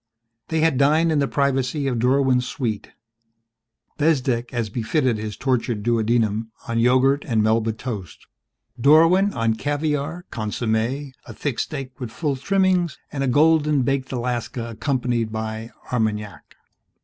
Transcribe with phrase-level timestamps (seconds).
[0.47, 2.91] They had dined in the privacy of Dorwin's suite
[3.99, 8.25] Bezdek as befitted his tortured duodenum on yogurt and Melba toast
[8.79, 14.71] Dorwin on caviar, consommé, a thick steak with full trimmings, and a golden baked Alaska
[14.71, 16.55] accompanied by Armagnac.